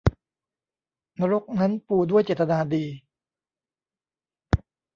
[1.19, 2.85] นรกนั้นปูด้วยเจตนาดี